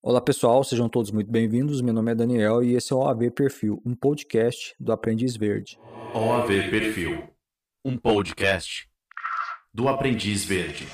[0.00, 1.80] Olá pessoal, sejam todos muito bem-vindos.
[1.80, 5.76] Meu nome é Daniel e esse é o OAV Perfil, um podcast do Aprendiz Verde.
[6.14, 7.24] OAV Perfil,
[7.84, 8.88] um podcast
[9.74, 10.86] do Aprendiz Verde.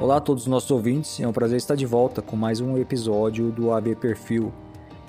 [0.00, 2.76] Olá a todos os nossos ouvintes, é um prazer estar de volta com mais um
[2.76, 4.52] episódio do OAV Perfil.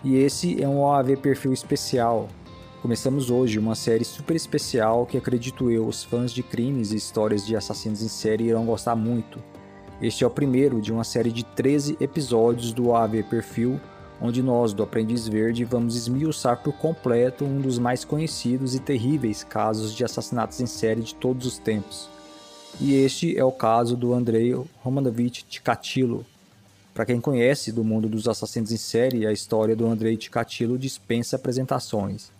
[0.03, 2.29] E esse é um OAV Perfil especial,
[2.83, 7.47] Começamos hoje uma série super especial que acredito eu, os fãs de crimes e histórias
[7.47, 9.41] de assassinos em série irão gostar muito.
[10.01, 13.79] Este é o primeiro de uma série de 13 episódios do AV Perfil,
[14.21, 19.45] onde nós, do Aprendiz Verde, vamos esmiuçar por completo um dos mais conhecidos e terríveis
[19.45, 22.09] casos de assassinatos em série de todos os tempos.
[22.81, 26.25] E este é o caso do Andrei Romanovich Ticatilo.
[26.93, 31.37] Para quem conhece do mundo dos assassinos em série, a história do Andrei Ticatilo dispensa
[31.37, 32.32] apresentações.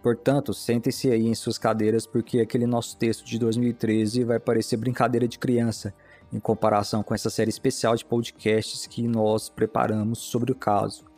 [0.01, 5.27] Portanto, sentem-se aí em suas cadeiras porque aquele nosso texto de 2013 vai parecer brincadeira
[5.27, 5.93] de criança
[6.33, 11.10] em comparação com essa série especial de podcasts que nós preparamos sobre o caso.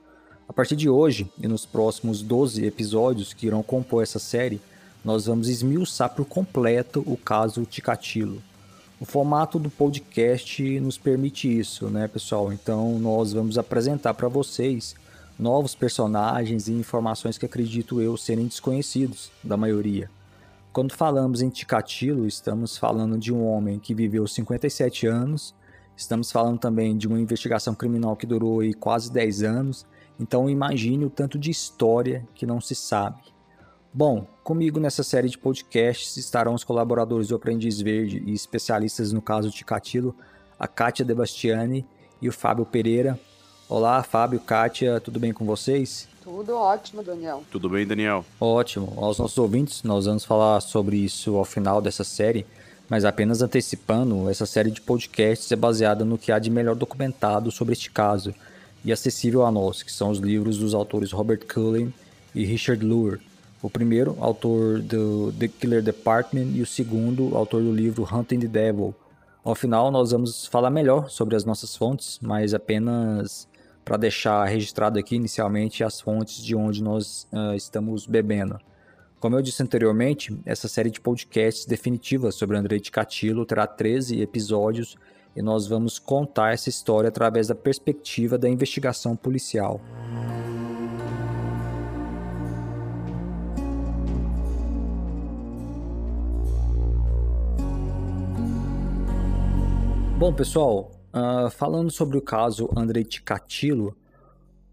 [0.47, 4.59] A partir de hoje e nos próximos 12 episódios que irão compor essa série,
[5.03, 8.41] nós vamos esmiuçar por completo o caso Ticatilo.
[8.99, 12.51] O formato do podcast nos permite isso, né, pessoal?
[12.51, 14.95] Então, nós vamos apresentar para vocês
[15.39, 20.09] novos personagens e informações que acredito eu serem desconhecidos da maioria.
[20.73, 25.55] Quando falamos em Ticatilo, estamos falando de um homem que viveu 57 anos,
[25.95, 29.85] estamos falando também de uma investigação criminal que durou quase 10 anos
[30.19, 33.21] então imagine o tanto de história que não se sabe.
[33.93, 39.21] Bom, comigo nessa série de podcasts estarão os colaboradores do Aprendiz Verde e especialistas no
[39.21, 40.15] caso de Catilo,
[40.59, 41.85] a Kátia Debastiani
[42.21, 43.19] e o Fábio Pereira.
[43.69, 46.07] Olá, Fábio, Kátia, tudo bem com vocês?
[46.23, 47.43] Tudo ótimo, Daniel.
[47.51, 48.25] Tudo bem, Daniel?
[48.39, 48.93] Ótimo.
[48.97, 52.45] Aos nossos ouvintes, nós vamos falar sobre isso ao final dessa série,
[52.89, 57.51] mas apenas antecipando, essa série de podcasts é baseada no que há de melhor documentado
[57.51, 58.33] sobre este caso
[58.83, 61.93] e acessível a nós, que são os livros dos autores Robert Cullen
[62.33, 63.19] e Richard Lure.
[63.61, 68.47] O primeiro, autor do The Killer Department, e o segundo, autor do livro Hunting the
[68.47, 68.93] Devil.
[69.43, 73.47] Ao final, nós vamos falar melhor sobre as nossas fontes, mas apenas
[73.85, 78.59] para deixar registrado aqui inicialmente as fontes de onde nós uh, estamos bebendo.
[79.19, 84.97] Como eu disse anteriormente, essa série de podcasts definitiva sobre Andrei Ticatilo terá 13 episódios
[85.35, 89.81] e nós vamos contar essa história através da perspectiva da investigação policial.
[100.17, 103.93] Bom, pessoal, uh, falando sobre o caso Andrei Ticatilo,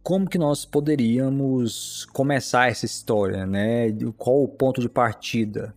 [0.00, 3.88] como que nós poderíamos começar essa história, né?
[4.16, 5.74] Qual o ponto de partida?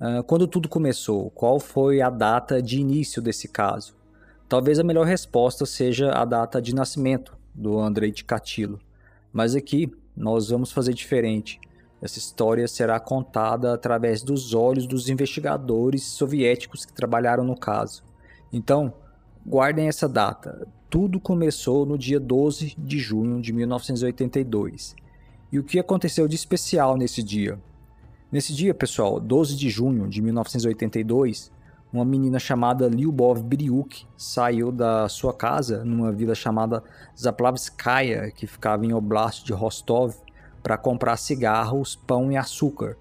[0.00, 1.30] Uh, quando tudo começou?
[1.30, 3.97] Qual foi a data de início desse caso?
[4.48, 8.80] Talvez a melhor resposta seja a data de nascimento do Andrei Ticatilo,
[9.30, 11.60] mas aqui nós vamos fazer diferente.
[12.00, 18.02] Essa história será contada através dos olhos dos investigadores soviéticos que trabalharam no caso.
[18.50, 18.94] Então,
[19.46, 20.66] guardem essa data.
[20.88, 24.96] Tudo começou no dia 12 de junho de 1982.
[25.52, 27.60] E o que aconteceu de especial nesse dia?
[28.32, 31.52] Nesse dia, pessoal, 12 de junho de 1982,
[31.92, 36.82] uma menina chamada Lyubov Bryuk saiu da sua casa numa vila chamada
[37.18, 40.14] Zaplavskaya, que ficava em Oblast de Rostov,
[40.62, 42.96] para comprar cigarros, pão e açúcar.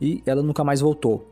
[0.00, 1.28] E ela nunca mais voltou.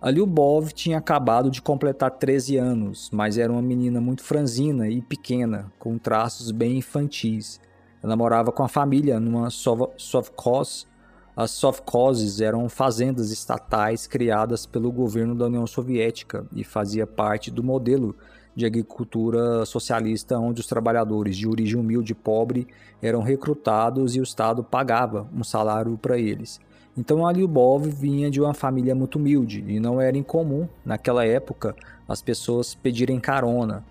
[0.00, 5.02] A Lyubov tinha acabado de completar 13 anos, mas era uma menina muito franzina e
[5.02, 7.60] pequena, com traços bem infantis.
[8.02, 10.86] Ela morava com a família numa sovkhoz.
[11.38, 17.62] As sovkhozes eram fazendas estatais criadas pelo governo da União Soviética e fazia parte do
[17.62, 18.16] modelo
[18.56, 22.66] de agricultura socialista onde os trabalhadores de origem humilde e pobre
[23.00, 26.58] eram recrutados e o Estado pagava um salário para eles.
[26.96, 31.76] Então a Lyubov vinha de uma família muito humilde e não era incomum naquela época
[32.08, 33.84] as pessoas pedirem carona.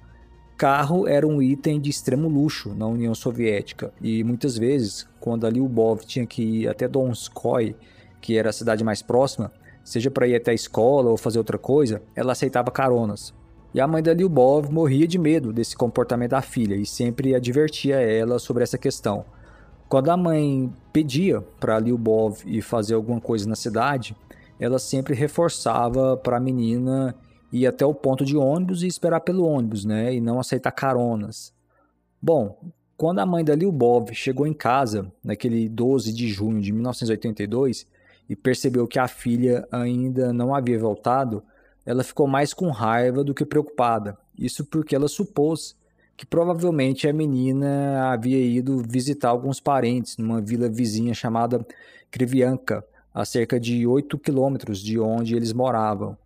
[0.57, 5.50] Carro era um item de extremo luxo na União Soviética e muitas vezes, quando a
[5.51, 7.75] Lyubov tinha que ir até Donskoy,
[8.19, 9.51] que era a cidade mais próxima,
[9.83, 13.36] seja para ir até a escola ou fazer outra coisa, ela aceitava caronas.
[13.71, 17.98] E a mãe da Lyubov morria de medo desse comportamento da filha e sempre advertia
[17.98, 19.25] ela sobre essa questão.
[19.88, 24.18] Quando a mãe pedia para Lyubov ir fazer alguma coisa na cidade,
[24.59, 27.13] ela sempre reforçava para a menina
[27.52, 31.54] ir até o ponto de ônibus e esperar pelo ônibus, né, e não aceitar caronas.
[32.22, 32.60] Bom,
[32.98, 37.86] quando a mãe da Lyubov chegou em casa, naquele 12 de junho de 1982,
[38.30, 41.44] e percebeu que a filha ainda não havia voltado,
[41.86, 44.18] ela ficou mais com raiva do que preocupada.
[44.38, 45.76] Isso porque ela supôs
[46.18, 51.66] que provavelmente a menina havia ido visitar alguns parentes numa vila vizinha chamada
[52.10, 52.84] Krivianka,
[53.14, 56.18] a cerca de 8 quilômetros de onde eles moravam.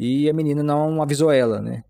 [0.00, 1.84] E a menina não avisou ela, né?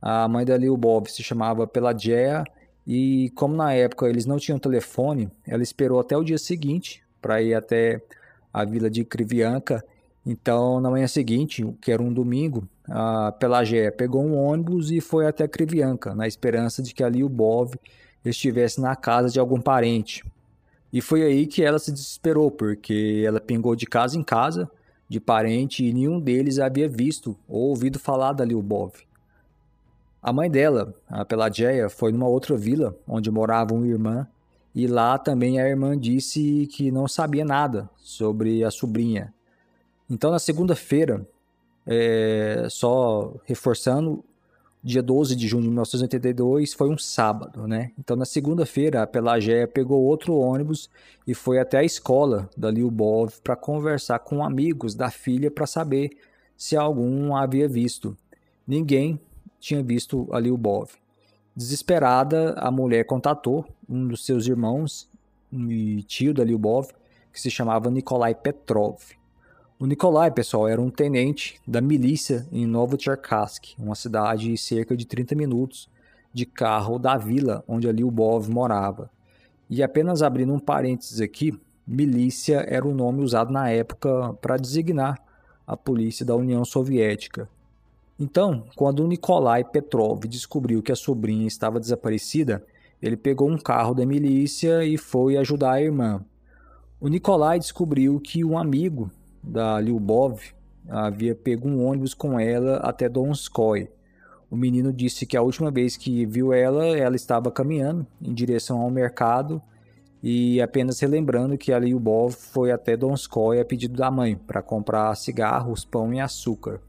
[0.00, 2.42] A mãe da Lyubov se chamava Pelageia
[2.84, 7.40] e como na época eles não tinham telefone, ela esperou até o dia seguinte para
[7.40, 8.02] ir até
[8.52, 9.84] a vila de Krivianka
[10.24, 15.26] então, na manhã seguinte, que era um domingo, a Pelagéia pegou um ônibus e foi
[15.26, 17.30] até Krivianka, na esperança de que ali o
[18.24, 20.24] estivesse na casa de algum parente.
[20.92, 24.70] E foi aí que ela se desesperou, porque ela pingou de casa em casa
[25.12, 28.92] de parente e nenhum deles havia visto ou ouvido falar da Lyubov.
[30.22, 34.26] A mãe dela, a Pelageia, foi numa outra vila onde morava uma irmã
[34.74, 39.34] e lá também a irmã disse que não sabia nada sobre a sobrinha
[40.12, 41.26] então, na segunda-feira,
[41.86, 44.22] é, só reforçando,
[44.82, 47.92] dia 12 de junho de 1982 foi um sábado, né?
[47.98, 50.90] Então, na segunda-feira, a Pelagéia pegou outro ônibus
[51.26, 56.10] e foi até a escola da Lyubov para conversar com amigos da filha para saber
[56.56, 58.16] se algum havia visto.
[58.66, 59.20] Ninguém
[59.60, 60.90] tinha visto a Lyubov.
[61.54, 65.08] Desesperada, a mulher contatou um dos seus irmãos
[65.52, 66.88] e tio da Lyubov,
[67.32, 68.98] que se chamava Nikolai Petrov.
[69.82, 75.34] O Nikolai, pessoal, era um tenente da milícia em Novocherkassk, uma cidade cerca de 30
[75.34, 75.88] minutos
[76.32, 79.10] de carro da vila onde ali o Bov morava.
[79.68, 81.52] E apenas abrindo um parênteses aqui,
[81.84, 85.18] milícia era o nome usado na época para designar
[85.66, 87.48] a polícia da União Soviética.
[88.20, 92.64] Então, quando Nikolai Petrov descobriu que a sobrinha estava desaparecida,
[93.02, 96.24] ele pegou um carro da milícia e foi ajudar a irmã.
[97.00, 99.10] O Nikolai descobriu que um amigo
[99.42, 100.40] da Lyubov
[100.88, 103.88] havia pego um ônibus com ela até Donskoy.
[104.50, 108.80] O menino disse que a última vez que viu ela, ela estava caminhando em direção
[108.80, 109.62] ao mercado
[110.22, 115.14] e apenas relembrando que a Lyubov foi até Donskoy a pedido da mãe para comprar
[115.16, 116.80] cigarros, pão e açúcar.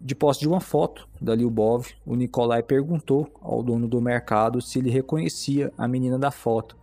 [0.00, 4.78] De posse de uma foto da Lyubov, o Nikolai perguntou ao dono do mercado se
[4.78, 6.78] ele reconhecia a menina da foto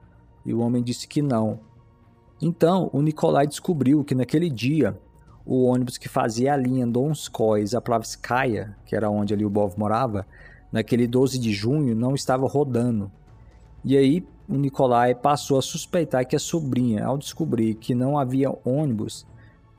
[0.46, 1.60] e o homem disse que não,
[2.42, 4.98] então, o Nikolai descobriu que naquele dia,
[5.46, 10.26] o ônibus que fazia a linha Donskoy-Zaplavskaya, que era onde ali o Bov morava,
[10.72, 13.12] naquele 12 de junho não estava rodando.
[13.84, 18.54] E aí o Nikolai passou a suspeitar que a sobrinha, ao descobrir que não havia
[18.64, 19.26] ônibus,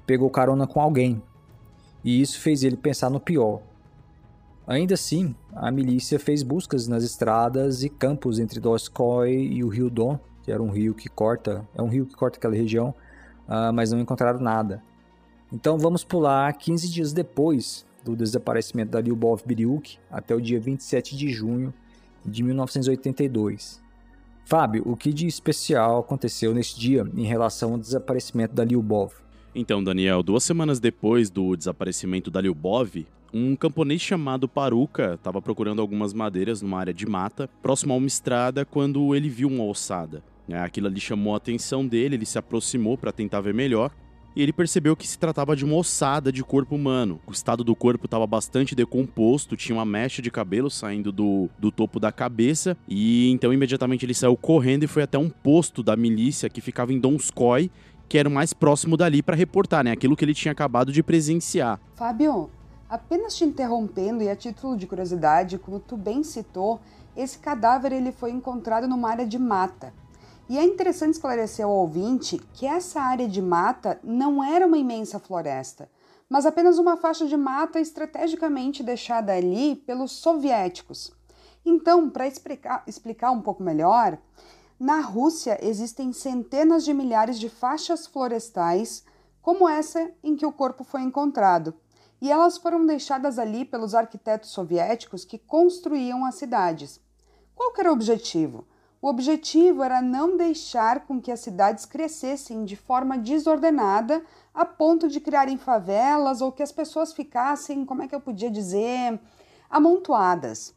[0.05, 1.23] pegou carona com alguém.
[2.03, 3.61] E isso fez ele pensar no pior.
[4.67, 9.89] Ainda assim, a milícia fez buscas nas estradas e campos entre Donskoy e o rio
[9.89, 12.95] Don que era um rio que corta, é um rio que corta aquela região,
[13.47, 14.83] uh, mas não encontraram nada.
[15.53, 21.15] Então vamos pular 15 dias depois do desaparecimento da Lyubov Biryuk até o dia 27
[21.15, 21.75] de junho
[22.25, 23.83] de 1982.
[24.47, 29.13] Fábio, o que de especial aconteceu nesse dia em relação ao desaparecimento da Lyubov?
[29.55, 35.83] Então, Daniel, duas semanas depois do desaparecimento da Lyubov, um camponês chamado Paruca estava procurando
[35.83, 40.23] algumas madeiras numa área de mata, próximo a uma estrada, quando ele viu uma ossada.
[40.49, 43.91] É, aquilo ali chamou a atenção dele, ele se aproximou para tentar ver melhor
[44.35, 47.21] e ele percebeu que se tratava de uma ossada de corpo humano.
[47.27, 51.73] O estado do corpo estava bastante decomposto, tinha uma mecha de cabelo saindo do, do
[51.73, 55.97] topo da cabeça, e então imediatamente ele saiu correndo e foi até um posto da
[55.97, 57.71] milícia que ficava em Donskoy
[58.09, 59.93] que era o mais próximo dali para reportar, né?
[59.93, 61.79] Aquilo que ele tinha acabado de presenciar.
[61.95, 62.49] Fábio,
[62.89, 66.81] apenas te interrompendo e a título de curiosidade, como tu bem citou,
[67.15, 69.93] esse cadáver ele foi encontrado numa área de mata.
[70.49, 75.19] E é interessante esclarecer ao ouvinte que essa área de mata não era uma imensa
[75.19, 75.91] floresta,
[76.27, 81.13] mas apenas uma faixa de mata estrategicamente deixada ali pelos soviéticos.
[81.67, 84.17] Então, para explicar, explicar um pouco melhor,
[84.81, 89.05] na Rússia existem centenas de milhares de faixas florestais,
[89.43, 91.75] como essa em que o corpo foi encontrado,
[92.23, 97.01] e elas foram deixadas ali pelos arquitetos soviéticos que construíam as cidades.
[97.55, 98.67] Qual era o objetivo?
[99.01, 105.09] O objetivo era não deixar com que as cidades crescessem de forma desordenada a ponto
[105.09, 109.21] de criarem favelas ou que as pessoas ficassem, como é que eu podia dizer,
[109.71, 110.75] amontoadas.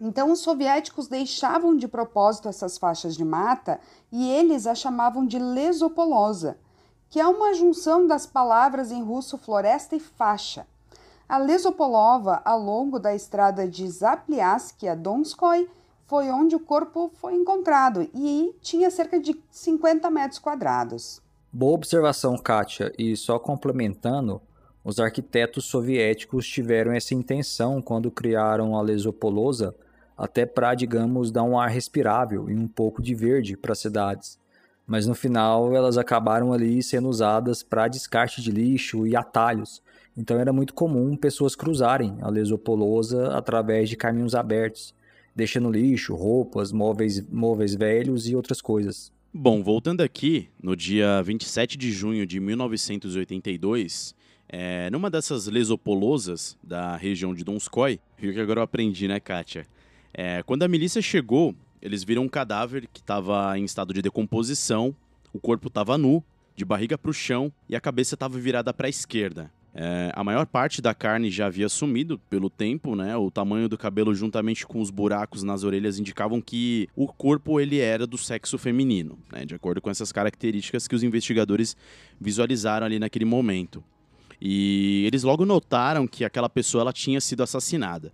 [0.00, 3.80] Então, os soviéticos deixavam de propósito essas faixas de mata
[4.10, 6.58] e eles a chamavam de lesopolosa,
[7.08, 10.66] que é uma junção das palavras em russo floresta e faixa.
[11.28, 15.68] A Lesopolova, ao longo da estrada de Zapliask a Donskoy,
[16.08, 21.20] foi onde o corpo foi encontrado e tinha cerca de 50 metros quadrados.
[21.52, 22.90] Boa observação, Kátia.
[22.98, 24.40] E só complementando,
[24.82, 29.74] os arquitetos soviéticos tiveram essa intenção quando criaram a Lesopolosa,
[30.16, 34.38] até para, digamos, dar um ar respirável e um pouco de verde para as cidades.
[34.86, 39.82] Mas no final elas acabaram ali sendo usadas para descarte de lixo e atalhos.
[40.16, 44.96] Então era muito comum pessoas cruzarem a Lesopolosa através de caminhos abertos
[45.38, 49.12] deixando lixo, roupas, móveis, móveis velhos e outras coisas.
[49.32, 54.16] Bom, voltando aqui, no dia 27 de junho de 1982,
[54.48, 59.64] é, numa dessas lesopolosas da região de Donskoy, viu que agora eu aprendi, né, Kátia?
[60.12, 64.92] É, quando a milícia chegou, eles viram um cadáver que estava em estado de decomposição,
[65.32, 66.20] o corpo estava nu,
[66.56, 69.52] de barriga para o chão e a cabeça estava virada para a esquerda.
[69.80, 73.16] É, a maior parte da carne já havia sumido pelo tempo, né?
[73.16, 77.78] O tamanho do cabelo juntamente com os buracos nas orelhas indicavam que o corpo ele
[77.78, 79.44] era do sexo feminino, né?
[79.44, 81.76] De acordo com essas características que os investigadores
[82.20, 83.84] visualizaram ali naquele momento.
[84.40, 88.12] E eles logo notaram que aquela pessoa ela tinha sido assassinada.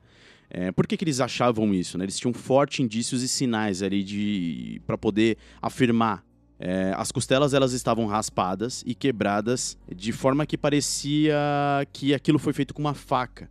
[0.50, 1.96] É, por que, que eles achavam isso?
[1.96, 2.04] Né?
[2.04, 6.22] Eles tinham fortes indícios e sinais ali de para poder afirmar
[6.58, 11.36] é, as costelas elas estavam raspadas e quebradas de forma que parecia
[11.92, 13.50] que aquilo foi feito com uma faca.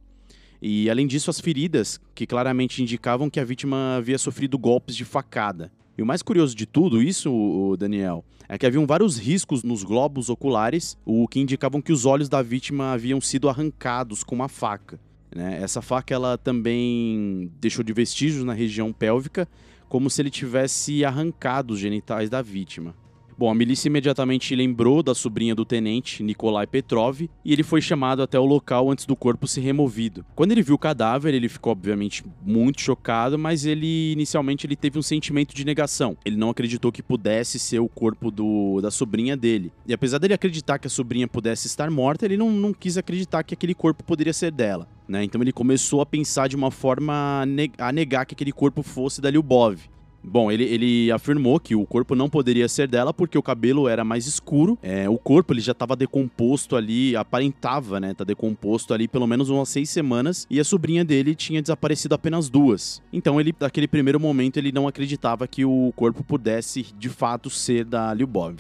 [0.62, 5.04] E além disso, as feridas, que claramente indicavam que a vítima havia sofrido golpes de
[5.04, 5.70] facada.
[5.98, 10.30] E o mais curioso de tudo isso, Daniel, é que haviam vários riscos nos globos
[10.30, 15.00] oculares, o que indicavam que os olhos da vítima haviam sido arrancados com uma faca.
[15.36, 15.62] Né?
[15.62, 19.48] Essa faca ela também deixou de vestígios na região pélvica
[19.94, 22.96] como se ele tivesse arrancado os genitais da vítima.
[23.38, 28.22] Bom, a milícia imediatamente lembrou da sobrinha do tenente, Nikolai Petrov, e ele foi chamado
[28.22, 30.26] até o local antes do corpo ser removido.
[30.36, 35.00] Quando ele viu o cadáver, ele ficou obviamente muito chocado, mas ele inicialmente ele teve
[35.00, 36.16] um sentimento de negação.
[36.24, 39.72] Ele não acreditou que pudesse ser o corpo do, da sobrinha dele.
[39.88, 43.44] E apesar dele acreditar que a sobrinha pudesse estar morta, ele não, não quis acreditar
[43.44, 44.88] que aquele corpo poderia ser dela.
[45.08, 45.24] Né?
[45.24, 47.44] Então ele começou a pensar de uma forma
[47.78, 49.80] a negar que aquele corpo fosse da Lyubov.
[50.24, 54.06] Bom, ele, ele afirmou que o corpo não poderia ser dela porque o cabelo era
[54.06, 54.80] mais escuro.
[54.82, 58.14] É, o corpo ele já estava decomposto ali, aparentava, né?
[58.14, 62.50] Tá decomposto ali pelo menos umas seis semanas e a sobrinha dele tinha desaparecido apenas
[62.50, 63.02] duas.
[63.12, 67.84] Então ele, naquele primeiro momento, ele não acreditava que o corpo pudesse de fato ser
[67.84, 68.56] da Lyubov.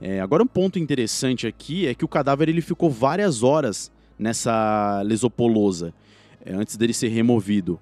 [0.00, 5.02] É, agora um ponto interessante aqui é que o cadáver ele ficou várias horas nessa
[5.04, 5.92] lesopolosa
[6.44, 7.80] é, antes dele ser removido.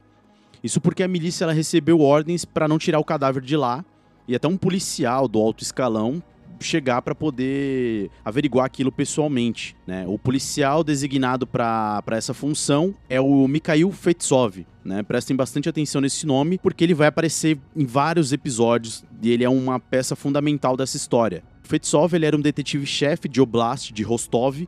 [0.63, 3.85] Isso porque a milícia ela recebeu ordens para não tirar o cadáver de lá
[4.29, 6.23] e até um policial do alto escalão
[6.61, 9.77] chegar para poder averiguar aquilo pessoalmente.
[9.87, 10.05] Né?
[10.07, 14.67] O policial designado para essa função é o Mikhail Fetsov.
[14.85, 15.03] Né?
[15.03, 19.49] Prestem bastante atenção nesse nome, porque ele vai aparecer em vários episódios e ele é
[19.49, 21.43] uma peça fundamental dessa história.
[21.63, 24.67] Fetsov ele era um detetive-chefe de Oblast de Rostov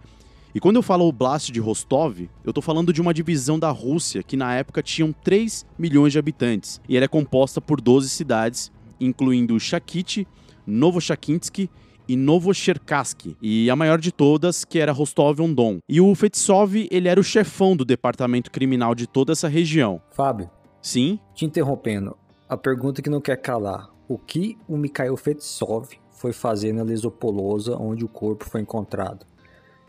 [0.59, 4.25] e quando eu falo Oblast de Rostov, eu tô falando de uma divisão da Rússia
[4.25, 8.73] que na época tinham 3 milhões de habitantes e era é composta por 12 cidades,
[8.99, 10.27] incluindo Shakit,
[10.67, 11.71] Novoshakinsky
[12.09, 15.79] e Novocherkask, e a maior de todas, que era Rostov-on-Don.
[15.88, 20.03] E o Fetsov, ele era o chefão do departamento criminal de toda essa região.
[20.11, 20.50] Fábio.
[20.83, 21.21] Sim?
[21.37, 22.17] Te interrompendo,
[22.49, 23.91] a pergunta que não quer calar.
[24.09, 29.25] O que o Mikhail Fetsov foi fazer na Lesopolosa, onde o corpo foi encontrado?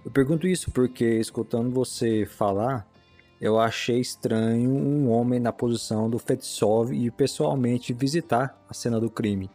[0.05, 2.87] Eu pergunto isso porque, escutando você falar,
[3.39, 9.09] eu achei estranho um homem na posição do Fetsov ir pessoalmente visitar a cena do
[9.09, 9.49] crime.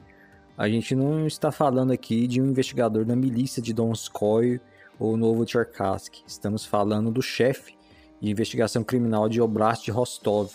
[0.57, 4.61] A gente não está falando aqui de um investigador da milícia de Donskoy
[4.99, 6.23] ou Novo Cherkassky.
[6.27, 7.75] Estamos falando do chefe
[8.21, 10.53] de investigação criminal de Oblast de Rostov,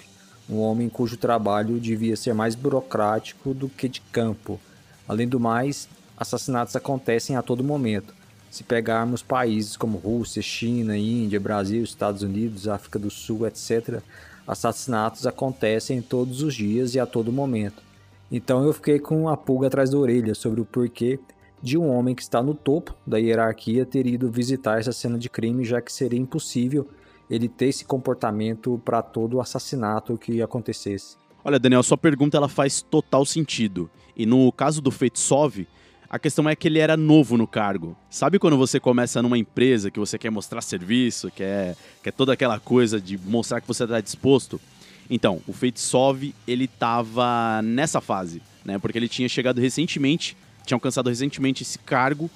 [0.49, 4.59] um homem cujo trabalho devia ser mais burocrático do que de campo.
[5.07, 8.18] Além do mais, assassinatos acontecem a todo momento.
[8.49, 14.01] Se pegarmos países como Rússia, China, Índia, Brasil, Estados Unidos, África do Sul, etc.,
[14.47, 17.83] assassinatos acontecem todos os dias e a todo momento.
[18.31, 21.19] Então eu fiquei com a pulga atrás da orelha sobre o porquê
[21.61, 25.29] de um homem que está no topo da hierarquia ter ido visitar essa cena de
[25.29, 26.87] crime, já que seria impossível
[27.29, 31.17] ele ter esse comportamento para todo assassinato que acontecesse.
[31.43, 33.89] Olha, Daniel, sua pergunta ela faz total sentido.
[34.15, 35.65] E no caso do Feitsov,
[36.09, 37.95] a questão é que ele era novo no cargo.
[38.09, 42.59] Sabe quando você começa numa empresa que você quer mostrar serviço, quer, quer toda aquela
[42.59, 44.59] coisa de mostrar que você está disposto?
[45.07, 48.79] Então, o Feitsov, ele estava nessa fase, né?
[48.79, 50.35] Porque ele tinha chegado recentemente,
[50.65, 52.29] tinha alcançado recentemente esse cargo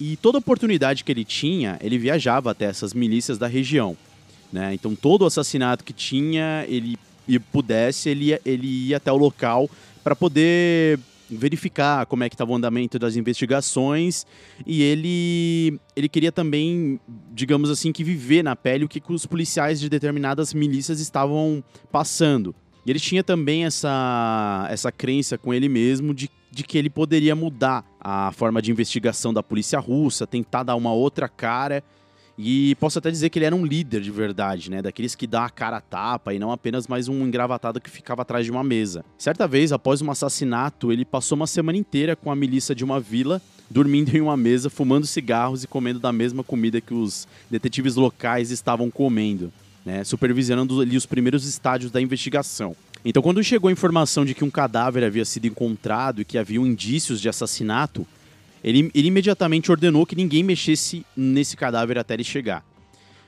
[0.00, 3.96] e toda oportunidade que ele tinha, ele viajava até essas milícias da região,
[4.50, 4.72] né?
[4.72, 9.70] Então, todo assassinato que tinha, ele e pudesse, ele ia, ele ia até o local
[10.02, 10.98] para poder
[11.36, 14.26] verificar como é que estava o andamento das investigações
[14.66, 17.00] e ele ele queria também,
[17.32, 22.54] digamos assim, que viver na pele o que, os policiais de determinadas milícias estavam passando.
[22.84, 27.34] E ele tinha também essa, essa crença com ele mesmo de, de que ele poderia
[27.36, 31.84] mudar a forma de investigação da polícia russa, tentar dar uma outra cara
[32.38, 34.80] e posso até dizer que ele era um líder de verdade, né?
[34.80, 38.22] Daqueles que dá a cara a tapa e não apenas mais um engravatado que ficava
[38.22, 39.04] atrás de uma mesa.
[39.18, 42.98] Certa vez, após um assassinato, ele passou uma semana inteira com a milícia de uma
[42.98, 47.96] vila, dormindo em uma mesa, fumando cigarros e comendo da mesma comida que os detetives
[47.96, 49.52] locais estavam comendo,
[49.84, 50.02] né?
[50.04, 52.74] Supervisionando ali os primeiros estádios da investigação.
[53.04, 56.60] Então, quando chegou a informação de que um cadáver havia sido encontrado e que havia
[56.60, 58.06] indícios de assassinato,
[58.62, 62.64] ele, ele imediatamente ordenou que ninguém mexesse nesse cadáver até ele chegar.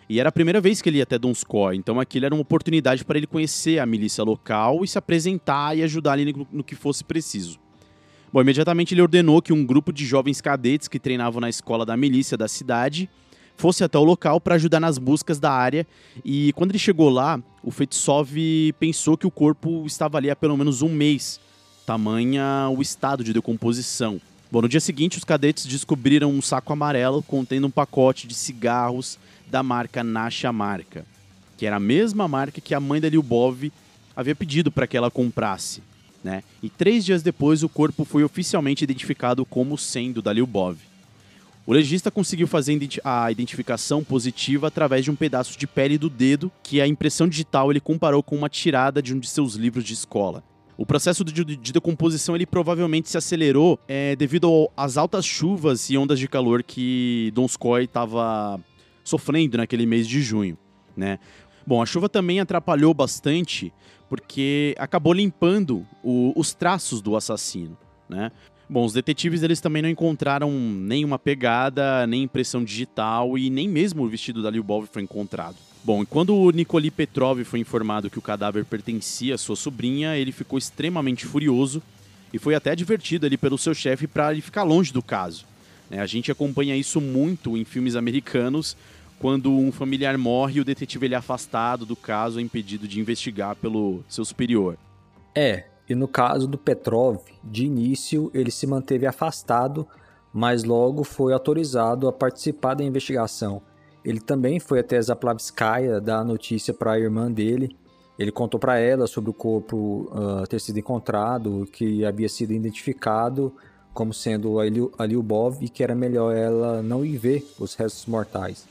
[0.09, 3.05] E era a primeira vez que ele ia até Donskoy, então aquilo era uma oportunidade
[3.05, 6.75] para ele conhecer a milícia local e se apresentar e ajudar ali no, no, que
[6.75, 7.59] fosse preciso.
[8.31, 11.97] Bom, imediatamente ele ordenou que um grupo de jovens cadetes que treinavam na escola da
[11.97, 13.09] milícia da cidade
[13.57, 15.87] fosse até o local para ajudar nas buscas da área.
[16.25, 18.37] E quando ele chegou lá, o Fetsov
[18.79, 21.41] pensou que o corpo estava ali há pelo menos um mês,
[21.87, 24.21] tamanha o estado de decomposição.
[24.55, 29.19] Bom, no dia seguinte, os cadetes descobriram um saco amarelo contendo um pacote de cigarros
[29.51, 31.05] da marca Nasha Marca,
[31.57, 33.73] que era a mesma marca que a mãe da Lyubov
[34.15, 35.83] havia pedido para que ela comprasse.
[36.23, 36.45] Né?
[36.63, 40.79] E três dias depois, o corpo foi oficialmente identificado como sendo da Lyubov.
[41.67, 46.53] O legista conseguiu fazer a identificação positiva através de um pedaço de pele do dedo
[46.63, 49.95] que a impressão digital ele comparou com uma tirada de um de seus livros de
[49.95, 50.45] escola.
[50.77, 55.97] O processo de, de decomposição ele provavelmente se acelerou é, devido às altas chuvas e
[55.97, 58.61] ondas de calor que Donskoy estava
[59.05, 60.59] sofrendo naquele mês de junho,
[60.97, 61.19] né?
[61.67, 63.73] Bom, a chuva também atrapalhou bastante
[64.09, 67.77] porque acabou limpando o, os traços do assassino,
[68.09, 68.31] né?
[68.69, 74.03] Bom, os detetives eles também não encontraram nenhuma pegada, nem impressão digital e nem mesmo
[74.03, 75.57] o vestido da Lyubov foi encontrado.
[75.85, 80.17] Bom, e quando o Nikoli Petrov foi informado que o cadáver pertencia à sua sobrinha,
[80.17, 81.83] ele ficou extremamente furioso
[82.33, 85.45] e foi até advertido ali pelo seu chefe para ele ficar longe do caso.
[85.91, 88.75] É, a gente acompanha isso muito em filmes americanos,
[89.19, 92.99] quando um familiar morre e o detetive ele é afastado do caso, é impedido de
[92.99, 94.79] investigar pelo seu superior.
[95.35, 99.87] É, e no caso do Petrov, de início ele se manteve afastado,
[100.33, 103.61] mas logo foi autorizado a participar da investigação
[104.05, 107.75] ele também foi até Zaplavskaya dar a notícia para a irmã dele.
[108.19, 113.53] Ele contou para ela sobre o corpo uh, ter sido encontrado, que havia sido identificado
[113.93, 118.67] como sendo a Lyubov e que era melhor ela não ir ver os restos mortais.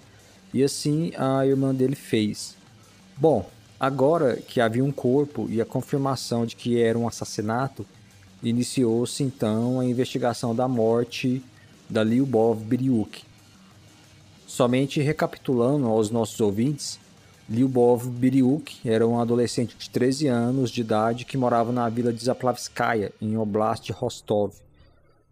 [0.54, 2.56] E assim a irmã dele fez.
[3.18, 7.86] Bom, agora que havia um corpo e a confirmação de que era um assassinato,
[8.44, 11.42] iniciou-se então a investigação da morte
[11.90, 13.24] da Lyubov Biryuk,
[14.54, 17.00] Somente recapitulando aos nossos ouvintes,
[17.50, 22.24] Lyubov Biryuk era um adolescente de 13 anos de idade que morava na vila de
[22.24, 24.54] Zaplavskaya, em Oblast Rostov.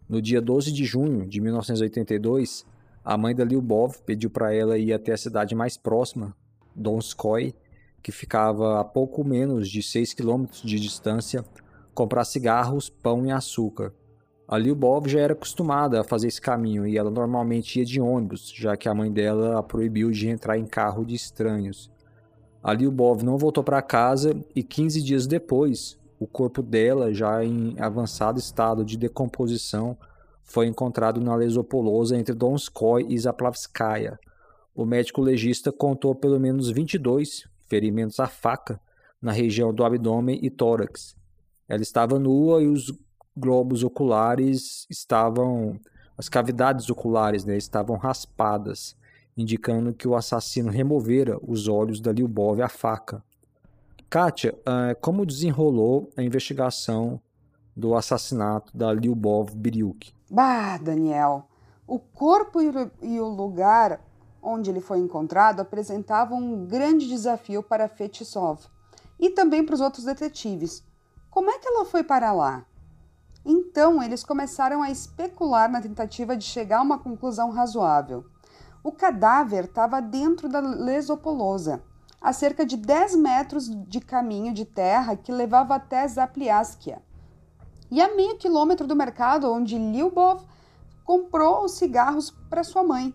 [0.08, 2.66] No dia 12 de junho de 1982,
[3.04, 6.34] a mãe da Lyubov pediu para ela ir até a cidade mais próxima,
[6.74, 7.54] Donskoy,
[8.02, 11.44] que ficava a pouco menos de 6 quilômetros de distância,
[11.94, 13.92] comprar cigarros, pão e açúcar.
[14.46, 18.52] A Lyubov já era acostumada a fazer esse caminho e ela normalmente ia de ônibus,
[18.54, 21.90] já que a mãe dela a proibiu de entrar em carro de estranhos.
[22.62, 27.74] A Lyubov não voltou para casa e 15 dias depois, o corpo dela, já em
[27.80, 29.96] avançado estado de decomposição,
[30.44, 34.18] foi encontrado na Lesopolosa entre Donskoy e Zaplavskaya.
[34.74, 38.80] O médico legista contou pelo menos 22 ferimentos à faca
[39.20, 41.16] na região do abdômen e tórax.
[41.68, 42.92] Ela estava nua e os
[43.36, 45.78] globos oculares estavam,
[46.16, 48.96] as cavidades oculares né, estavam raspadas,
[49.36, 53.22] indicando que o assassino removera os olhos da Lyubov à faca.
[54.10, 57.20] Kátia, uh, como desenrolou a investigação
[57.74, 60.12] do assassinato da Lyubov Biryuk?
[60.30, 61.48] Bah, Daniel,
[61.86, 64.00] o corpo e o lugar
[64.42, 68.66] onde ele foi encontrado apresentavam um grande desafio para Fetisov
[69.18, 70.84] e também para os outros detetives.
[71.30, 72.66] Como é que ela foi para lá?
[73.44, 78.24] Então, eles começaram a especular na tentativa de chegar a uma conclusão razoável.
[78.84, 81.82] O cadáver estava dentro da Lesopolosa,
[82.20, 87.02] a cerca de 10 metros de caminho de terra que levava até Zapliaskia,
[87.90, 90.44] e a meio quilômetro do mercado onde Lyubov
[91.04, 93.14] comprou os cigarros para sua mãe.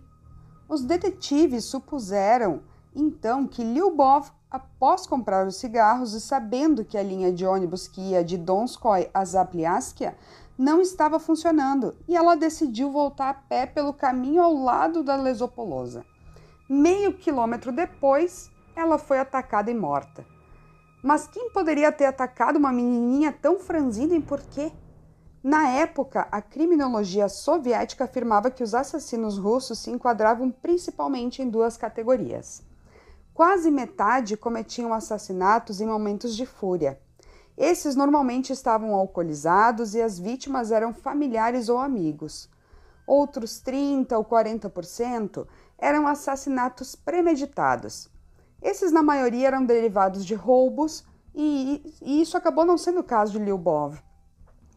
[0.70, 2.62] Os detetives supuseram
[2.94, 8.02] então que Lyubov, após comprar os cigarros e sabendo que a linha de ônibus que
[8.02, 10.16] ia de Donskoy a Zapliaskia
[10.58, 16.06] não estava funcionando e ela decidiu voltar a pé pelo caminho ao lado da Lesopolosa.
[16.70, 20.26] Meio quilômetro depois, ela foi atacada e morta.
[21.04, 24.72] Mas quem poderia ter atacado uma menininha tão franzida e por quê?
[25.44, 31.78] Na época, a criminologia soviética afirmava que os assassinos russos se enquadravam principalmente em duas
[31.78, 32.67] categorias.
[33.38, 37.00] Quase metade cometiam assassinatos em momentos de fúria.
[37.56, 42.50] Esses normalmente estavam alcoolizados e as vítimas eram familiares ou amigos.
[43.06, 45.46] Outros 30 ou 40%
[45.78, 48.10] eram assassinatos premeditados.
[48.60, 53.34] Esses, na maioria, eram derivados de roubos, e, e isso acabou não sendo o caso
[53.34, 54.02] de Lyubov.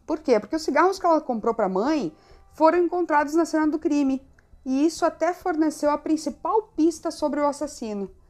[0.05, 0.39] Por quê?
[0.39, 2.15] Porque os cigarros que ela comprou para a mãe
[2.53, 4.23] foram encontrados na cena do crime,
[4.63, 8.20] e isso até forneceu a principal pista sobre o assassino.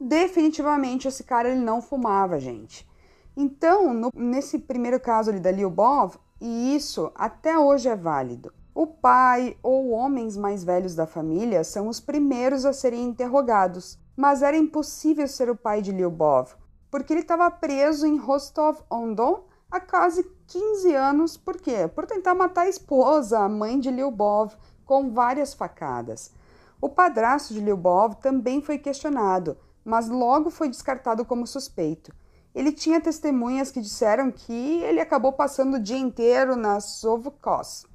[0.00, 2.88] Definitivamente esse cara ele não fumava, gente.
[3.36, 8.52] Então, no, nesse primeiro caso ali da Lyubov, e isso até hoje é válido.
[8.74, 14.42] O pai ou homens mais velhos da família são os primeiros a serem interrogados, mas
[14.42, 16.52] era impossível ser o pai de Lyubov,
[16.90, 21.36] porque ele estava preso em Rostov-on-Don há quase 15 anos.
[21.36, 21.90] Por quê?
[21.92, 26.32] Por tentar matar a esposa, a mãe de Lyubov, com várias facadas.
[26.80, 29.56] O padrasto de Lyubov também foi questionado,
[29.88, 32.12] mas logo foi descartado como suspeito.
[32.54, 37.86] Ele tinha testemunhas que disseram que ele acabou passando o dia inteiro na Sovkos.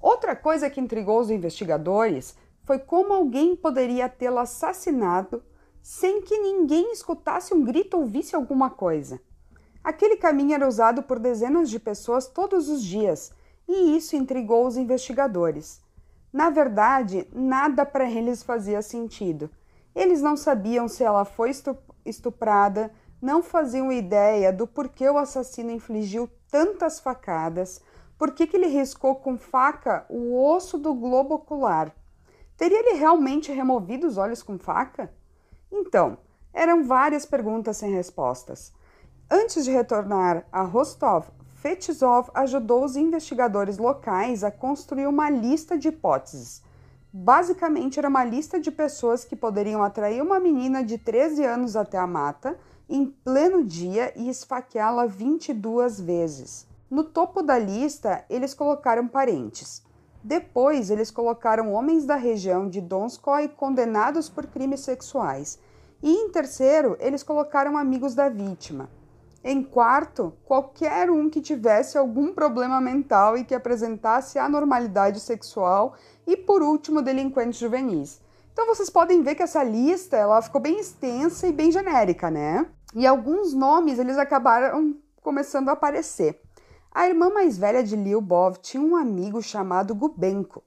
[0.00, 5.42] Outra coisa que intrigou os investigadores foi como alguém poderia tê-lo assassinado
[5.82, 9.20] sem que ninguém escutasse um grito ou visse alguma coisa.
[9.82, 13.32] Aquele caminho era usado por dezenas de pessoas todos os dias,
[13.66, 15.80] e isso intrigou os investigadores.
[16.32, 19.50] Na verdade, nada para eles fazia sentido.
[20.00, 21.52] Eles não sabiam se ela foi
[22.06, 27.82] estuprada, não faziam ideia do porquê o assassino infligiu tantas facadas,
[28.16, 31.94] por que ele riscou com faca o osso do globo ocular.
[32.56, 35.12] Teria ele realmente removido os olhos com faca?
[35.70, 36.16] Então,
[36.50, 38.72] eram várias perguntas sem respostas.
[39.30, 45.88] Antes de retornar a Rostov, Fetisov ajudou os investigadores locais a construir uma lista de
[45.88, 46.62] hipóteses.
[47.12, 51.98] Basicamente, era uma lista de pessoas que poderiam atrair uma menina de 13 anos até
[51.98, 52.56] a mata
[52.88, 56.66] em pleno dia e esfaqueá-la 22 vezes.
[56.88, 59.82] No topo da lista, eles colocaram parentes.
[60.22, 65.58] Depois, eles colocaram homens da região de Donskoy condenados por crimes sexuais.
[66.02, 68.88] E em terceiro, eles colocaram amigos da vítima.
[69.42, 75.94] Em quarto, qualquer um que tivesse algum problema mental e que apresentasse anormalidade sexual.
[76.26, 78.20] E por último, delinquentes juvenis.
[78.52, 82.66] Então vocês podem ver que essa lista ela ficou bem extensa e bem genérica, né?
[82.94, 86.40] E alguns nomes eles acabaram começando a aparecer.
[86.92, 90.62] A irmã mais velha de Lyubov tinha um amigo chamado Gubenko,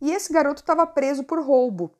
[0.00, 1.90] e esse garoto estava preso por roubo.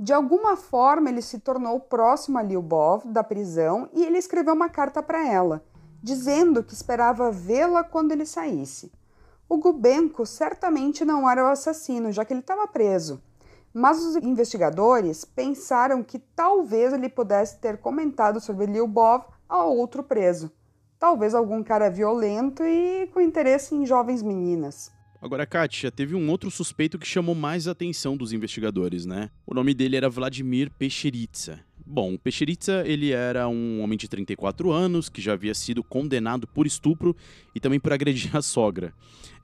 [0.00, 4.70] De alguma forma, ele se tornou próximo a Lyubov da prisão e ele escreveu uma
[4.70, 5.62] carta para ela,
[6.02, 8.90] dizendo que esperava vê-la quando ele saísse.
[9.46, 13.22] O Gubenko certamente não era o assassino, já que ele estava preso.
[13.74, 20.50] Mas os investigadores pensaram que talvez ele pudesse ter comentado sobre Lyubov a outro preso
[21.00, 24.92] talvez algum cara violento e com interesse em jovens meninas.
[25.22, 29.30] Agora, Kátia, teve um outro suspeito que chamou mais a atenção dos investigadores, né?
[29.46, 31.60] O nome dele era Vladimir Pecheritsa.
[31.84, 36.46] Bom, o Peixeritza, ele era um homem de 34 anos, que já havia sido condenado
[36.46, 37.14] por estupro
[37.54, 38.94] e também por agredir a sogra.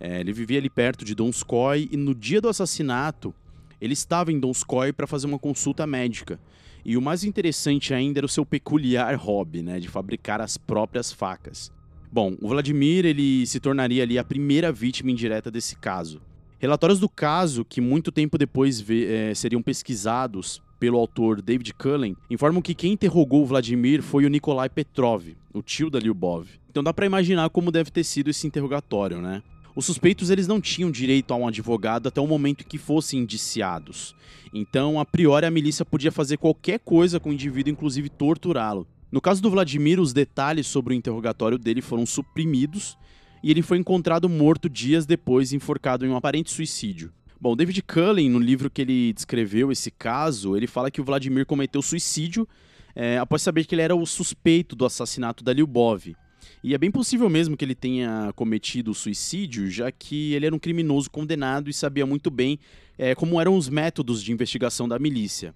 [0.01, 3.35] É, ele vivia ali perto de Donskoy e no dia do assassinato,
[3.79, 6.41] ele estava em Donskoy para fazer uma consulta médica.
[6.85, 11.13] E o mais interessante ainda era o seu peculiar hobby, né, de fabricar as próprias
[11.13, 11.73] facas.
[12.11, 16.21] Bom, o Vladimir ele se tornaria ali a primeira vítima indireta desse caso.
[16.59, 22.63] Relatórios do caso, que muito tempo depois é, seriam pesquisados pelo autor David Cullen, informam
[22.63, 26.49] que quem interrogou o Vladimir foi o Nikolai Petrov, o tio da Lyubov.
[26.71, 29.43] Então dá para imaginar como deve ter sido esse interrogatório, né?
[29.75, 33.21] Os suspeitos eles não tinham direito a um advogado até o momento em que fossem
[33.21, 34.15] indiciados.
[34.53, 38.87] Então, a priori, a milícia podia fazer qualquer coisa com o indivíduo, inclusive torturá-lo.
[39.11, 42.99] No caso do Vladimir, os detalhes sobre o interrogatório dele foram suprimidos
[43.43, 47.13] e ele foi encontrado morto dias depois, enforcado em um aparente suicídio.
[47.41, 51.47] Bom, David Cullen, no livro que ele descreveu esse caso, ele fala que o Vladimir
[51.47, 52.49] cometeu suicídio
[52.95, 56.17] é, após saber que ele era o suspeito do assassinato da Lyubov.
[56.65, 60.55] E é bem possível mesmo que ele tenha cometido o suicídio, já que ele era
[60.55, 62.59] um criminoso condenado e sabia muito bem
[62.99, 65.55] é, como eram os métodos de investigação da milícia.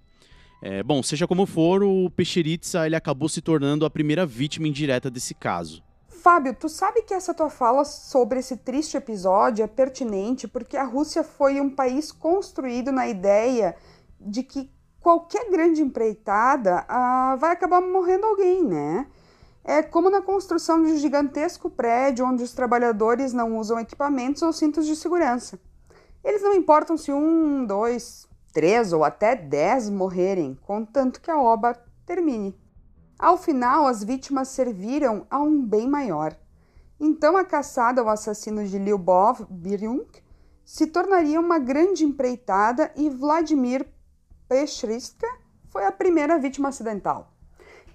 [0.61, 5.09] É, bom, seja como for, o Pecheritza ele acabou se tornando a primeira vítima indireta
[5.09, 5.83] desse caso.
[6.07, 10.83] Fábio, tu sabe que essa tua fala sobre esse triste episódio é pertinente porque a
[10.83, 13.75] Rússia foi um país construído na ideia
[14.19, 14.69] de que
[14.99, 19.07] qualquer grande empreitada ah, vai acabar morrendo alguém, né?
[19.63, 24.53] É como na construção de um gigantesco prédio onde os trabalhadores não usam equipamentos ou
[24.53, 25.59] cintos de segurança.
[26.23, 31.79] Eles não importam se um, dois, três ou até dez morrerem, contanto que a obra
[32.05, 32.55] termine.
[33.17, 36.35] Ao final, as vítimas serviram a um bem maior.
[36.99, 40.21] Então, a caçada ao assassino de Lyubov Biryunk
[40.65, 43.87] se tornaria uma grande empreitada e Vladimir
[44.47, 45.27] Pechristka
[45.69, 47.33] foi a primeira vítima acidental.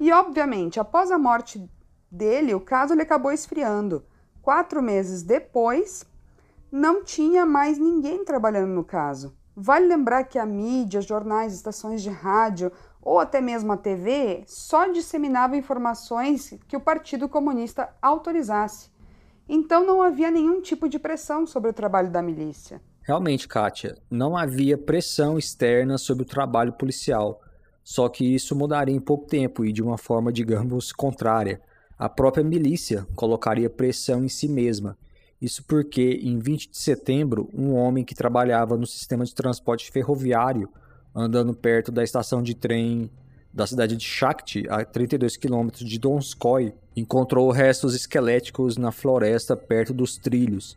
[0.01, 1.71] E, obviamente, após a morte
[2.11, 4.05] dele, o caso ele acabou esfriando.
[4.43, 6.05] Quatro meses depois,
[6.71, 9.36] não tinha mais ninguém trabalhando no caso.
[9.59, 14.87] Vale lembrar que a mídia, jornais, estações de rádio ou até mesmo a TV só
[14.87, 18.91] disseminava informações que o Partido Comunista autorizasse.
[19.49, 22.83] Então não havia nenhum tipo de pressão sobre o trabalho da milícia.
[23.01, 27.41] Realmente, Kátia, não havia pressão externa sobre o trabalho policial.
[27.83, 31.63] Só que isso mudaria em pouco tempo e de uma forma, digamos, contrária.
[31.97, 34.99] A própria milícia colocaria pressão em si mesma.
[35.41, 40.69] Isso porque, em 20 de setembro, um homem que trabalhava no sistema de transporte ferroviário
[41.17, 43.11] andando perto da estação de trem
[43.53, 49.95] da cidade de Shakti, a 32 quilômetros de Donskoy, encontrou restos esqueléticos na floresta perto
[49.95, 50.77] dos trilhos.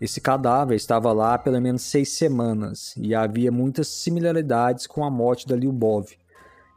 [0.00, 5.10] Esse cadáver estava lá há pelo menos seis semanas e havia muitas similaridades com a
[5.10, 6.06] morte da Lyubov.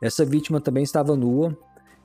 [0.02, 1.56] Essa vítima também estava nua,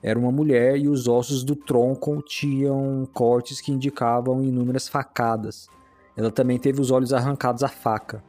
[0.03, 5.69] era uma mulher e os ossos do tronco tinham cortes que indicavam inúmeras facadas.
[6.17, 8.21] Ela também teve os olhos arrancados à faca.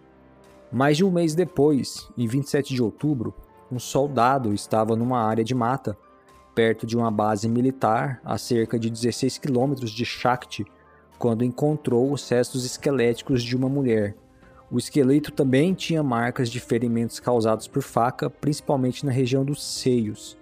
[0.71, 3.35] Mais de um mês depois, em 27 de outubro,
[3.73, 5.97] um soldado estava numa área de mata,
[6.55, 10.65] perto de uma base militar a cerca de 16 quilômetros de Shakti,
[11.19, 14.15] quando encontrou os restos esqueléticos de uma mulher.
[14.71, 20.37] O esqueleto também tinha marcas de ferimentos causados por faca, principalmente na região dos seios.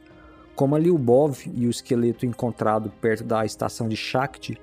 [0.54, 4.58] Como a Lyubov e o esqueleto encontrado perto da estação de Shakti,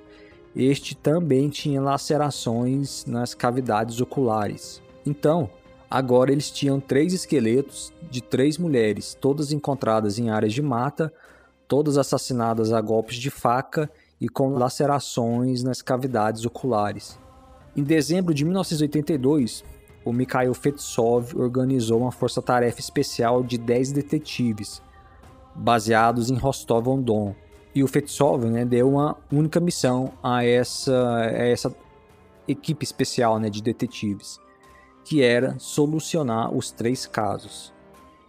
[0.54, 4.82] este também tinha lacerações nas cavidades oculares.
[5.04, 5.50] Então,
[5.90, 11.12] Agora eles tinham três esqueletos de três mulheres, todas encontradas em áreas de mata,
[11.66, 17.18] todas assassinadas a golpes de faca e com lacerações nas cavidades oculares.
[17.76, 19.64] Em dezembro de 1982,
[20.04, 24.80] o Mikhail Fetsov organizou uma força-tarefa especial de 10 detetives,
[25.54, 27.34] baseados em Rostov-on-Don.
[27.74, 31.74] E o Fetsov né, deu uma única missão a essa, a essa
[32.48, 34.40] equipe especial né, de detetives
[35.04, 37.72] que era solucionar os três casos.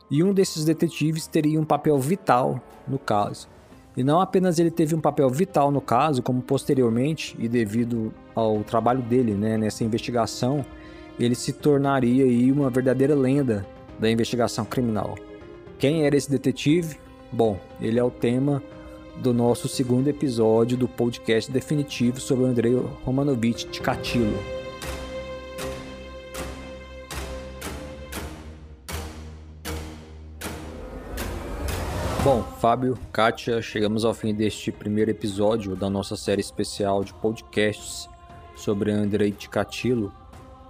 [0.09, 3.47] E um desses detetives teria um papel vital no caso.
[3.95, 8.63] E não apenas ele teve um papel vital no caso, como posteriormente, e devido ao
[8.63, 10.65] trabalho dele né, nessa investigação,
[11.19, 13.65] ele se tornaria aí uma verdadeira lenda
[13.99, 15.15] da investigação criminal.
[15.77, 16.97] Quem era esse detetive?
[17.31, 18.61] Bom, ele é o tema
[19.15, 24.37] do nosso segundo episódio do podcast definitivo sobre o Andrei Romanovich Ticatilo.
[32.21, 38.09] Bom, Fábio, Kátia, chegamos ao fim deste primeiro episódio da nossa série especial de podcasts
[38.55, 40.13] sobre Andrei Ticatilo.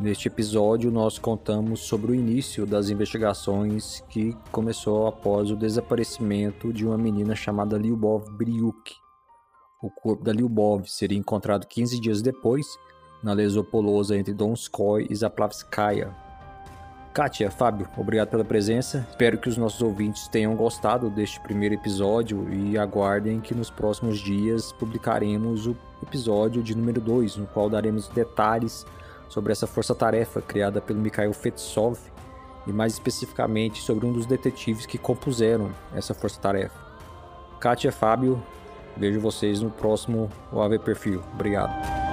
[0.01, 6.87] Neste episódio, nós contamos sobre o início das investigações que começou após o desaparecimento de
[6.87, 8.95] uma menina chamada Lyubov Briuk.
[9.79, 12.65] O corpo da Lyubov seria encontrado 15 dias depois,
[13.21, 16.11] na Lesopolosa entre Donskoy e Zaplavskaya.
[17.13, 19.05] Kátia, Fábio, obrigado pela presença.
[19.07, 24.17] Espero que os nossos ouvintes tenham gostado deste primeiro episódio e aguardem que nos próximos
[24.17, 28.83] dias publicaremos o episódio de número 2, no qual daremos detalhes
[29.31, 31.97] sobre essa força-tarefa criada pelo Mikhail Fetsov
[32.67, 36.77] e mais especificamente sobre um dos detetives que compuseram essa força-tarefa.
[37.57, 38.43] Kátia Fábio,
[38.97, 41.23] vejo vocês no próximo OAV Perfil.
[41.33, 42.10] Obrigado.